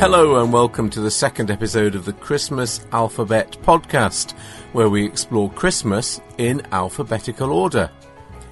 [0.00, 4.32] Hello and welcome to the second episode of the Christmas Alphabet podcast,
[4.72, 7.90] where we explore Christmas in alphabetical order.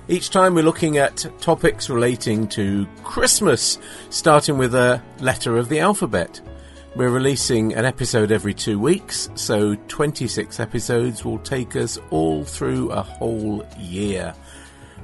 [0.08, 3.78] Each time we're looking at topics relating to Christmas,
[4.10, 6.38] starting with a letter of the alphabet.
[6.94, 12.90] We're releasing an episode every two weeks, so 26 episodes will take us all through
[12.90, 14.34] a whole year.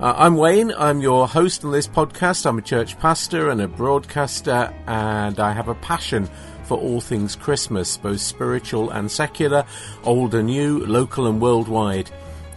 [0.01, 0.73] Uh, I'm Wayne.
[0.77, 2.47] I'm your host on this podcast.
[2.47, 6.29] I'm a church pastor and a broadcaster, and I have a passion
[6.65, 9.65] for all things Christmas, both spiritual and secular,
[10.03, 12.11] old and new, local and worldwide.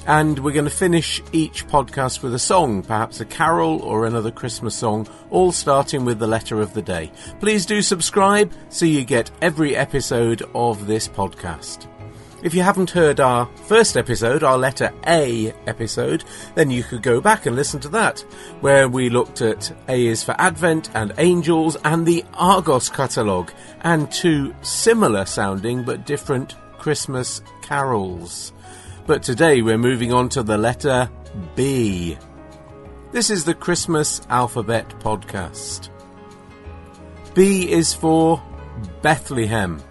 [0.08, 4.32] And we're going to finish each podcast with a song, perhaps a carol or another
[4.32, 7.12] Christmas song, all starting with the letter of the day.
[7.40, 11.86] Please do subscribe so you get every episode of this podcast.
[12.44, 16.24] If you haven't heard our first episode, our letter A episode,
[16.54, 18.20] then you could go back and listen to that,
[18.62, 24.12] where we looked at A is for Advent and Angels and the Argos catalogue, and
[24.12, 28.54] two similar sounding but different Christmas carols.
[29.08, 31.10] But today we're moving on to the letter
[31.56, 32.20] B.
[33.12, 35.90] This is the Christmas Alphabet Podcast.
[37.34, 38.44] B is for
[39.02, 39.82] Bethlehem.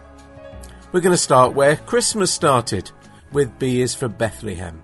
[0.96, 2.90] We're going to start where Christmas started,
[3.30, 4.82] with B is for Bethlehem.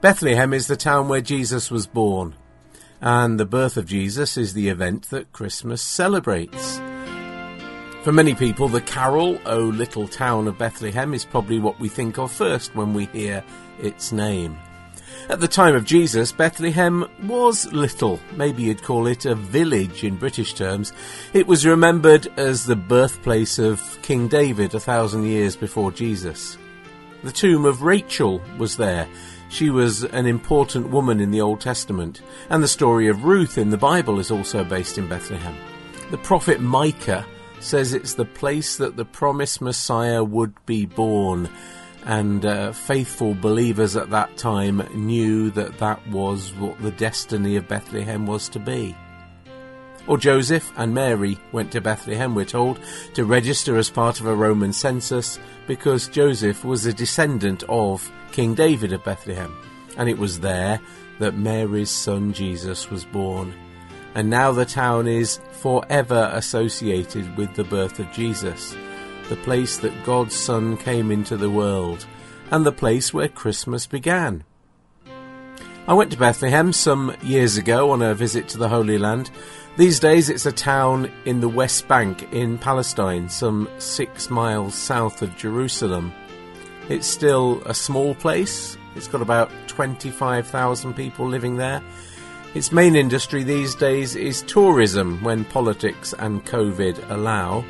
[0.00, 2.34] Bethlehem is the town where Jesus was born,
[3.00, 6.78] and the birth of Jesus is the event that Christmas celebrates.
[8.02, 12.18] For many people, the carol, O Little Town of Bethlehem, is probably what we think
[12.18, 13.44] of first when we hear
[13.80, 14.58] its name.
[15.28, 18.18] At the time of Jesus, Bethlehem was little.
[18.34, 20.92] Maybe you'd call it a village in British terms.
[21.32, 26.58] It was remembered as the birthplace of King David a thousand years before Jesus.
[27.22, 29.08] The tomb of Rachel was there.
[29.48, 33.70] She was an important woman in the Old Testament, and the story of Ruth in
[33.70, 35.56] the Bible is also based in Bethlehem.
[36.10, 37.24] The prophet Micah
[37.60, 41.48] says it's the place that the promised Messiah would be born
[42.04, 47.68] and uh, faithful believers at that time knew that that was what the destiny of
[47.68, 48.96] Bethlehem was to be.
[50.08, 52.80] Or Joseph and Mary went to Bethlehem, we're told,
[53.14, 58.54] to register as part of a Roman census because Joseph was a descendant of King
[58.54, 59.56] David of Bethlehem,
[59.96, 60.80] and it was there
[61.20, 63.54] that Mary's son Jesus was born.
[64.14, 68.74] And now the town is forever associated with the birth of Jesus
[69.28, 72.06] the place that God's Son came into the world,
[72.50, 74.44] and the place where Christmas began.
[75.88, 79.30] I went to Bethlehem some years ago on a visit to the Holy Land.
[79.76, 85.22] These days it's a town in the West Bank in Palestine, some six miles south
[85.22, 86.12] of Jerusalem.
[86.88, 88.76] It's still a small place.
[88.94, 91.82] It's got about 25,000 people living there.
[92.54, 97.64] Its main industry these days is tourism when politics and COVID allow.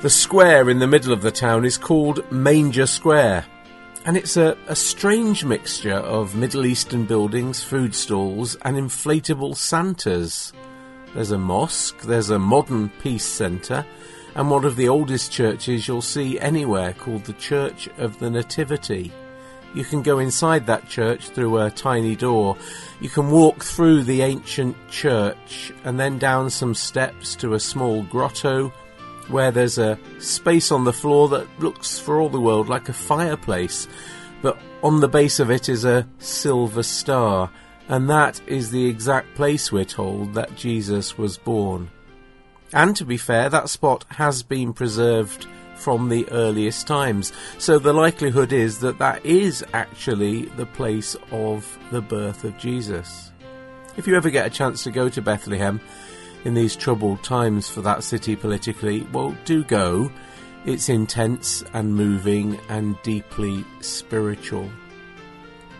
[0.00, 3.46] The square in the middle of the town is called Manger Square,
[4.04, 10.52] and it's a, a strange mixture of Middle Eastern buildings, food stalls, and inflatable Santas.
[11.14, 13.86] There's a mosque, there's a modern peace centre,
[14.34, 19.10] and one of the oldest churches you'll see anywhere called the Church of the Nativity.
[19.74, 22.56] You can go inside that church through a tiny door.
[23.00, 28.02] You can walk through the ancient church and then down some steps to a small
[28.04, 28.72] grotto
[29.28, 32.92] where there's a space on the floor that looks for all the world like a
[32.92, 33.88] fireplace,
[34.42, 37.50] but on the base of it is a silver star,
[37.88, 41.90] and that is the exact place, we're told, that Jesus was born.
[42.72, 45.46] And to be fair, that spot has been preserved
[45.76, 51.78] from the earliest times, so the likelihood is that that is actually the place of
[51.90, 53.32] the birth of Jesus.
[53.96, 55.80] If you ever get a chance to go to Bethlehem,
[56.44, 60.10] in these troubled times for that city politically, well, do go.
[60.64, 64.70] It's intense and moving and deeply spiritual.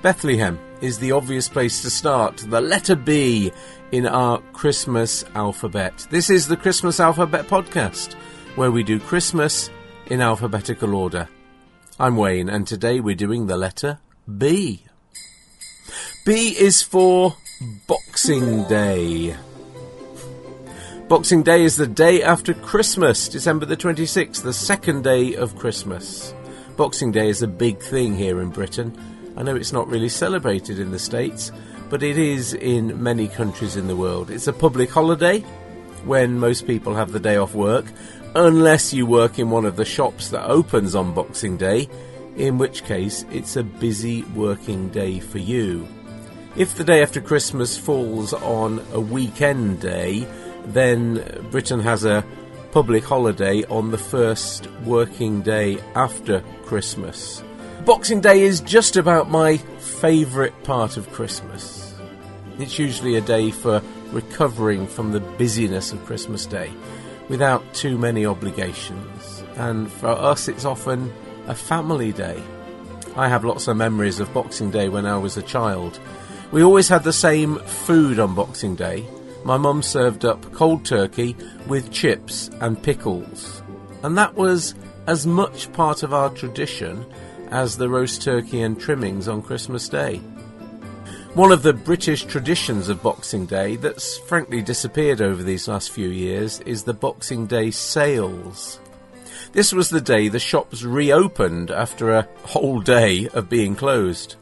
[0.03, 3.53] Bethlehem is the obvious place to start, the letter B
[3.93, 6.07] in our Christmas alphabet.
[6.11, 8.15] This is the Christmas Alphabet Podcast,
[8.57, 9.71] where we do Christmas
[10.07, 11.29] in alphabetical order.
[11.99, 14.01] I'm Wayne, and today we're doing the letter
[14.37, 14.85] B.
[16.27, 17.37] B is for
[17.87, 19.37] Boxing Day.
[21.09, 26.33] Boxing Day is the day after Christmas, December the 26th, the second day of Christmas.
[26.79, 28.97] Boxing Day is a big thing here in Britain.
[29.37, 31.53] I know it's not really celebrated in the States,
[31.91, 34.31] but it is in many countries in the world.
[34.31, 35.41] It's a public holiday
[36.07, 37.85] when most people have the day off work,
[38.35, 41.87] unless you work in one of the shops that opens on Boxing Day,
[42.37, 45.87] in which case it's a busy working day for you.
[46.57, 50.27] If the day after Christmas falls on a weekend day,
[50.67, 52.25] then Britain has a
[52.73, 57.43] public holiday on the first working day after Christmas.
[57.85, 61.95] Boxing Day is just about my favourite part of Christmas.
[62.59, 66.73] It's usually a day for recovering from the busyness of Christmas Day
[67.29, 71.13] without too many obligations, and for us it's often
[71.47, 72.43] a family day.
[73.17, 76.01] I have lots of memories of Boxing Day when I was a child.
[76.51, 79.07] We always had the same food on Boxing Day.
[79.45, 81.37] My mum served up cold turkey
[81.67, 83.63] with chips and pickles.
[84.03, 84.75] And that was
[85.07, 87.05] as much part of our tradition
[87.51, 90.17] as the roast turkey and trimmings on Christmas Day.
[91.35, 96.09] One of the British traditions of Boxing Day that's frankly disappeared over these last few
[96.09, 98.81] years is the Boxing Day sales.
[99.53, 104.37] This was the day the shops reopened after a whole day of being closed.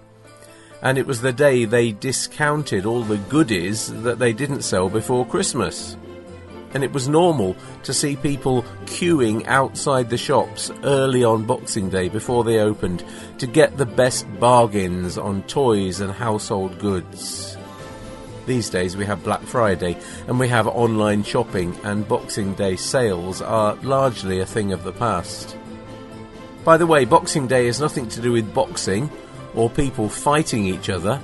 [0.82, 5.24] And it was the day they discounted all the goodies that they didn't sell before
[5.24, 5.96] Christmas
[6.74, 12.08] and it was normal to see people queuing outside the shops early on Boxing Day
[12.08, 13.04] before they opened
[13.38, 17.56] to get the best bargains on toys and household goods.
[18.46, 19.96] These days we have Black Friday
[20.26, 24.92] and we have online shopping, and Boxing Day sales are largely a thing of the
[24.92, 25.56] past.
[26.64, 29.10] By the way, Boxing Day has nothing to do with boxing
[29.54, 31.20] or people fighting each other,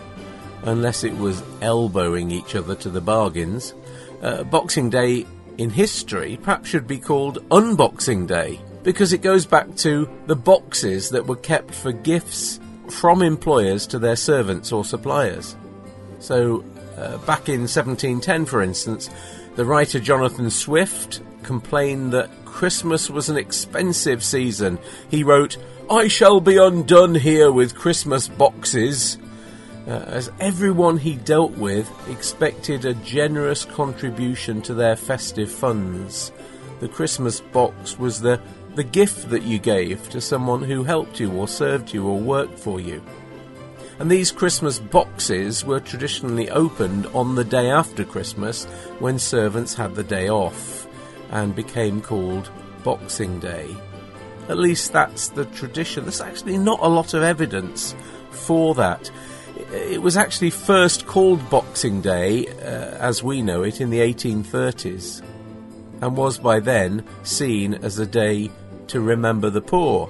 [0.63, 3.75] unless it was elbowing each other to the bargains.
[4.23, 5.27] Uh, Boxing Day
[5.59, 11.11] in history perhaps should be called Unboxing Day because it goes back to the boxes
[11.11, 15.57] that were kept for gifts from employers to their servants or suppliers.
[16.21, 16.65] So,
[16.97, 19.11] uh, back in 1710, for instance,
[19.57, 24.79] the writer Jonathan Swift complained that Christmas was an expensive season.
[25.11, 25.57] He wrote,
[25.89, 29.17] I shall be undone here with Christmas boxes
[29.87, 36.33] uh, as everyone he dealt with expected a generous contribution to their festive funds.
[36.81, 38.41] The Christmas box was the,
[38.75, 42.59] the gift that you gave to someone who helped you or served you or worked
[42.59, 43.03] for you.
[44.01, 48.65] And these Christmas boxes were traditionally opened on the day after Christmas
[48.99, 50.88] when servants had the day off
[51.31, 52.51] and became called
[52.85, 53.77] Boxing Day.
[54.49, 56.05] At least that's the tradition.
[56.05, 57.95] There's actually not a lot of evidence
[58.31, 59.11] for that
[59.73, 65.23] it was actually first called Boxing Day, uh, as we know it, in the 1830s,
[66.01, 68.51] and was by then seen as a day
[68.89, 70.09] to remember the poor.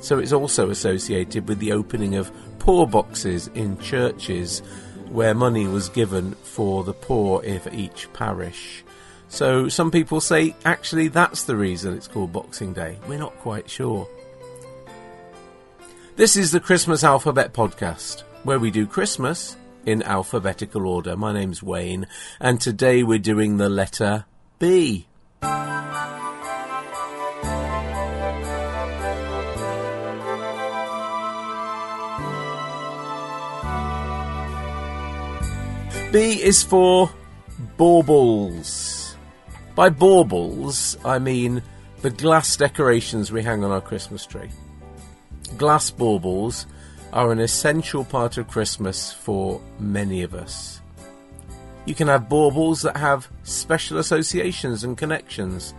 [0.00, 4.60] So it's also associated with the opening of poor boxes in churches
[5.08, 8.84] where money was given for the poor of each parish.
[9.32, 12.98] So some people say actually that's the reason it's called Boxing Day.
[13.08, 14.06] We're not quite sure.
[16.16, 19.56] This is the Christmas Alphabet Podcast where we do Christmas
[19.86, 21.16] in alphabetical order.
[21.16, 22.06] My name's Wayne,
[22.40, 24.26] and today we're doing the letter
[24.58, 25.06] B.
[36.12, 37.10] B is for
[37.78, 39.01] baubles.
[39.74, 41.62] By baubles, I mean
[42.02, 44.50] the glass decorations we hang on our Christmas tree.
[45.56, 46.66] Glass baubles
[47.12, 50.80] are an essential part of Christmas for many of us.
[51.86, 55.74] You can have baubles that have special associations and connections.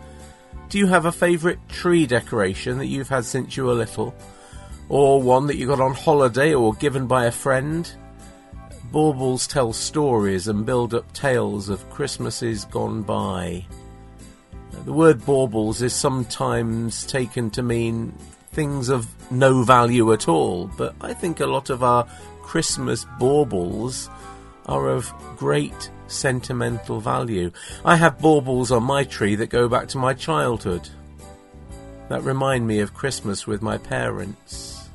[0.68, 4.14] Do you have a favourite tree decoration that you've had since you were little?
[4.88, 7.90] Or one that you got on holiday or given by a friend?
[8.90, 13.64] Baubles tell stories and build up tales of Christmases gone by.
[14.84, 18.12] The word baubles is sometimes taken to mean
[18.52, 22.06] things of no value at all, but I think a lot of our
[22.42, 24.10] Christmas baubles
[24.66, 27.50] are of great sentimental value.
[27.82, 30.86] I have baubles on my tree that go back to my childhood,
[32.10, 34.86] that remind me of Christmas with my parents.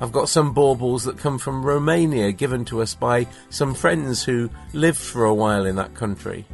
[0.00, 4.50] I've got some baubles that come from Romania given to us by some friends who
[4.72, 6.44] lived for a while in that country.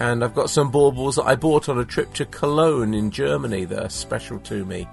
[0.00, 3.66] And I've got some baubles that I bought on a trip to Cologne in Germany
[3.66, 4.88] that are special to me.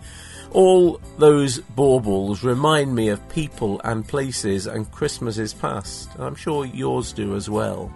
[0.51, 6.65] All those baubles remind me of people and places and Christmases past, and I'm sure
[6.65, 7.91] yours do as well.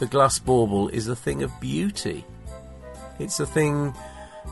[0.00, 2.24] The glass bauble is a thing of beauty.
[3.20, 3.94] It's a thing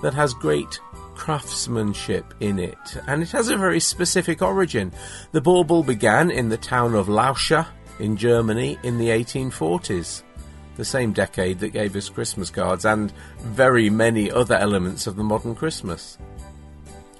[0.03, 0.79] that has great
[1.17, 2.79] craftsmanship in it,
[3.09, 4.93] and it has a very specific origin.
[5.33, 7.67] The bauble began in the town of Lauscha
[7.99, 10.23] in Germany in the 1840s
[10.79, 15.25] the same decade that gave us Christmas cards and very many other elements of the
[15.25, 16.17] modern Christmas.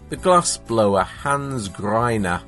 [0.09, 2.41] The glassblower Hans Greiner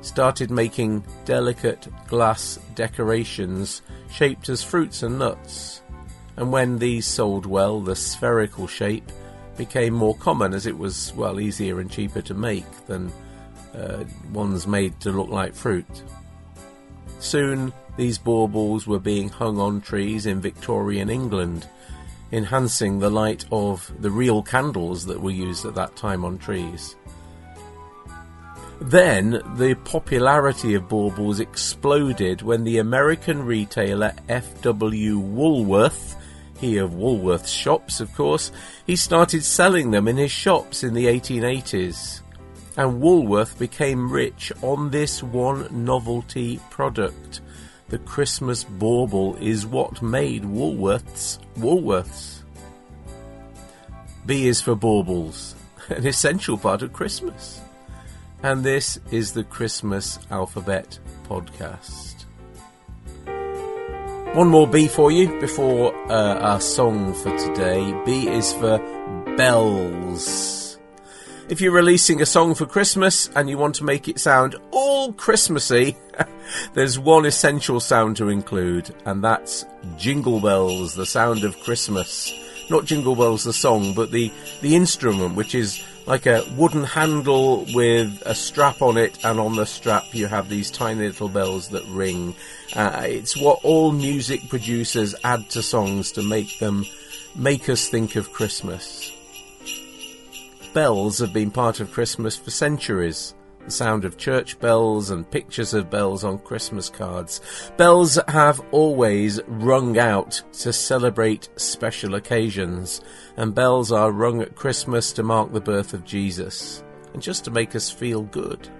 [0.00, 5.82] started making delicate glass decorations shaped as fruits and nuts,
[6.36, 9.12] and when these sold well, the spherical shape
[9.58, 13.12] became more common as it was, well, easier and cheaper to make than
[13.74, 16.02] uh, ones made to look like fruit.
[17.20, 21.68] Soon, these baubles were being hung on trees in Victorian England,
[22.30, 26.94] enhancing the light of the real candles that were used at that time on trees.
[28.80, 35.18] Then the popularity of baubles exploded when the American retailer F.W.
[35.18, 36.14] Woolworth,
[36.60, 38.52] he of Woolworth's shops, of course,
[38.86, 42.20] he started selling them in his shops in the 1880s.
[42.78, 47.40] And Woolworth became rich on this one novelty product.
[47.88, 52.42] The Christmas bauble is what made Woolworths Woolworths.
[54.24, 55.56] B is for baubles,
[55.88, 57.60] an essential part of Christmas.
[58.44, 62.26] And this is the Christmas Alphabet Podcast.
[64.36, 68.00] One more B for you before uh, our song for today.
[68.06, 68.78] B is for
[69.36, 70.57] bells.
[71.48, 75.14] If you're releasing a song for Christmas and you want to make it sound all
[75.14, 75.96] Christmassy,
[76.74, 79.64] there's one essential sound to include, and that's
[79.96, 82.30] jingle bells, the sound of Christmas.
[82.68, 87.64] Not jingle bells, the song, but the, the instrument, which is like a wooden handle
[87.72, 91.70] with a strap on it, and on the strap you have these tiny little bells
[91.70, 92.34] that ring.
[92.76, 96.84] Uh, it's what all music producers add to songs to make them
[97.34, 99.17] make us think of Christmas.
[100.74, 103.34] Bells have been part of Christmas for centuries
[103.68, 107.42] the sound of church bells and pictures of bells on Christmas cards.
[107.76, 113.02] Bells have always rung out to celebrate special occasions,
[113.36, 116.82] and bells are rung at Christmas to mark the birth of Jesus,
[117.12, 118.70] and just to make us feel good.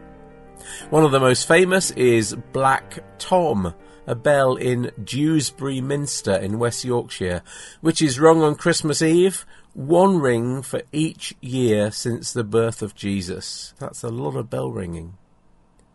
[0.89, 3.75] One of the most famous is Black Tom,
[4.07, 7.43] a bell in Dewsbury Minster in West Yorkshire,
[7.83, 12.95] which is rung on Christmas Eve one ring for each year since the birth of
[12.95, 13.75] Jesus.
[13.79, 15.17] That's a lot of bell ringing.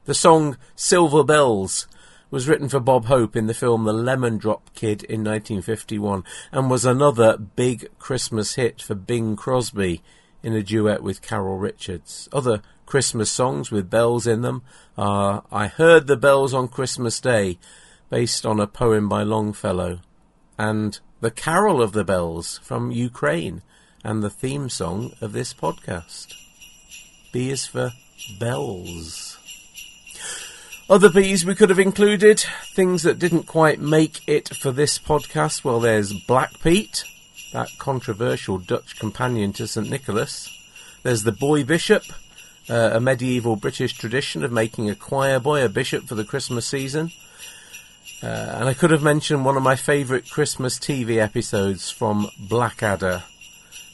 [0.06, 1.88] The song Silver Bells
[2.30, 6.70] was written for Bob Hope in the film The Lemon Drop Kid in 1951 and
[6.70, 10.01] was another big Christmas hit for Bing Crosby
[10.42, 12.27] in a duet with Carol Richards.
[12.34, 14.62] Other Christmas songs with bells in them
[14.98, 17.58] are I Heard the Bells on Christmas Day,
[18.10, 20.00] based on a poem by Longfellow,
[20.58, 23.62] and The Carol of the Bells from Ukraine,
[24.03, 26.34] and the theme song of this podcast.
[27.32, 27.94] B is for
[28.42, 29.38] bells.
[30.89, 32.44] Other B's we could have included,
[32.75, 35.63] things that didn't quite make it for this podcast.
[35.63, 37.06] Well, there's Black Pete,
[37.53, 39.89] that controversial Dutch companion to St.
[39.89, 40.50] Nicholas.
[41.03, 42.03] There's the Boy Bishop,
[42.70, 46.68] uh, a medieval British tradition of making a choir boy a bishop for the Christmas
[46.68, 47.13] season.
[48.24, 53.24] Uh, and I could have mentioned one of my favourite Christmas TV episodes from Blackadder,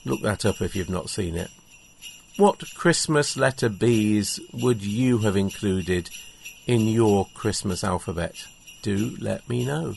[0.06, 1.50] Look that up if you've not seen it.
[2.38, 6.10] What Christmas letter B's would you have included
[6.68, 8.36] in your Christmas alphabet?
[8.82, 9.96] Do let me know.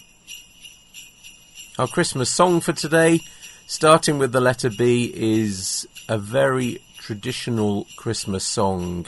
[1.79, 3.21] Our Christmas song for today,
[3.67, 9.07] starting with the letter B, is a very traditional Christmas song.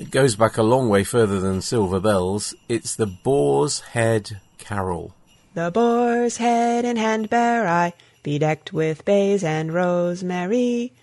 [0.00, 2.54] It goes back a long way further than Silver Bells.
[2.70, 5.14] It's the Boar's Head Carol.
[5.52, 7.92] The boar's head in hand bear I,
[8.22, 10.94] bedecked with bays and rosemary.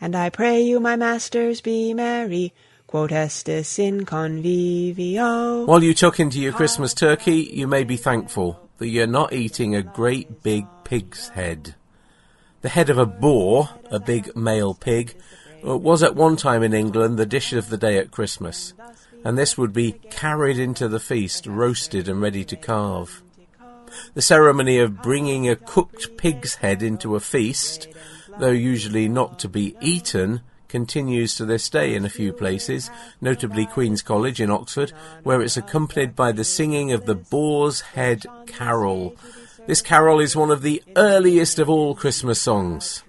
[0.00, 2.52] And I pray you, my masters, be merry.
[2.86, 5.66] Quod estis in convivio.
[5.66, 9.74] While you tuck into your Christmas turkey, you may be thankful that you're not eating
[9.74, 11.74] a great big pig's head.
[12.60, 15.16] The head of a boar, a big male pig,
[15.64, 18.74] was at one time in England the dish of the day at Christmas,
[19.24, 23.22] and this would be carried into the feast, roasted and ready to carve.
[24.12, 27.88] The ceremony of bringing a cooked pig's head into a feast,
[28.38, 32.90] though usually not to be eaten, continues to this day in a few places,
[33.20, 34.90] notably Queen's College in Oxford,
[35.22, 39.16] where it's accompanied by the singing of the Boar's Head Carol.
[39.66, 43.02] This carol is one of the earliest of all Christmas songs,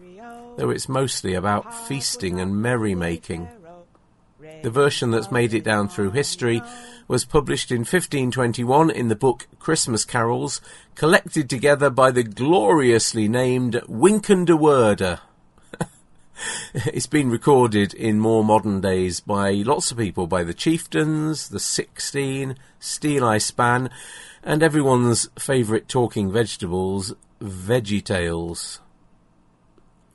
[0.57, 3.47] though it's mostly about feasting and merrymaking.
[4.61, 6.61] The version that's made it down through history
[7.07, 10.61] was published in 1521 in the book Christmas Carols,
[10.95, 15.19] collected together by the gloriously named Wynkyn de Worde.
[16.73, 21.59] it's been recorded in more modern days by lots of people, by the Chieftains, the
[21.59, 23.89] Sixteen, Steeleye Span,
[24.43, 28.79] and everyone's favourite talking vegetables, VeggieTales.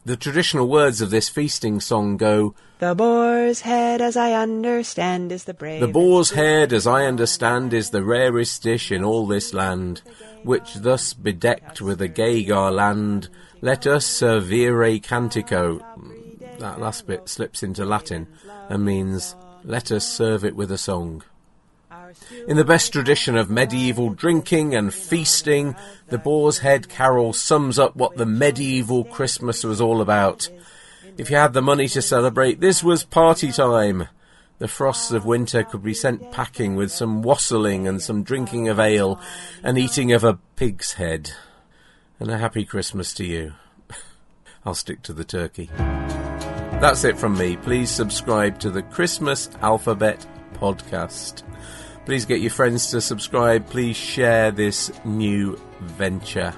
[0.04, 5.44] The traditional words of this feasting song go, The boar's head, as I understand, is
[5.44, 5.80] the brave.
[5.80, 10.00] The boar's head, as I understand, is the rarest dish in all this land,
[10.42, 13.28] which thus bedecked with a gay garland,
[13.60, 15.84] let us servire cantico.
[16.58, 18.26] That last bit slips into Latin
[18.70, 21.22] and means, let us serve it with a song.
[22.46, 25.76] In the best tradition of medieval drinking and feasting,
[26.08, 30.48] the Boar's Head Carol sums up what the medieval Christmas was all about.
[31.16, 34.08] If you had the money to celebrate, this was party time.
[34.58, 38.78] The frosts of winter could be sent packing with some wassailing and some drinking of
[38.78, 39.20] ale
[39.62, 41.32] and eating of a pig's head.
[42.18, 43.54] And a happy Christmas to you.
[44.64, 45.70] I'll stick to the turkey.
[46.80, 47.56] That's it from me.
[47.56, 51.42] Please subscribe to the Christmas Alphabet podcast.
[52.04, 53.66] Please get your friends to subscribe.
[53.68, 56.54] Please share this new venture.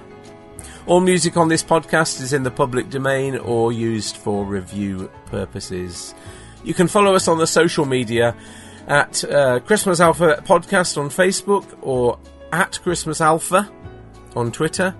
[0.87, 6.15] All music on this podcast is in the public domain or used for review purposes.
[6.65, 8.37] You can follow us on the social media
[8.87, 12.19] at uh, Christmas Alpha Podcast on Facebook or
[12.53, 13.71] at Christmas Alpha
[14.35, 14.95] on Twitter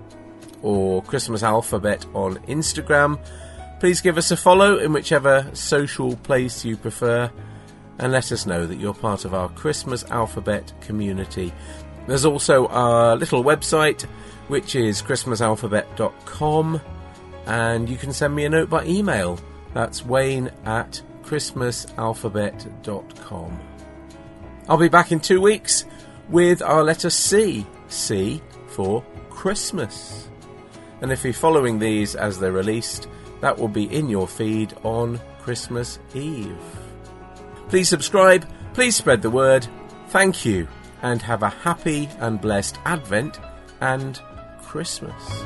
[0.61, 3.19] or Christmas Alphabet on Instagram.
[3.79, 7.29] Please give us a follow in whichever social place you prefer
[7.99, 11.53] and let us know that you're part of our Christmas Alphabet community.
[12.07, 14.03] There's also our little website,
[14.47, 16.81] which is christmasalphabet.com,
[17.45, 19.39] and you can send me a note by email.
[19.73, 23.59] That's wayne at christmasalphabet.com.
[24.69, 25.85] I'll be back in two weeks
[26.29, 27.65] with our letter C.
[27.87, 30.29] C for Christmas.
[31.01, 33.07] And if you're following these as they're released,
[33.41, 36.82] that will be in your feed on Christmas Eve.
[37.73, 39.65] Please subscribe, please spread the word.
[40.09, 40.67] Thank you,
[41.01, 43.39] and have a happy and blessed Advent
[43.81, 44.21] and
[44.61, 45.43] Christmas.